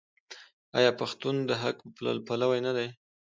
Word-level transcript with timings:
آیا 0.77 0.91
پښتون 0.99 1.35
د 1.49 1.51
حق 1.61 1.77
پلوی 2.27 2.59
نه 2.67 2.71
دی؟ 2.77 2.87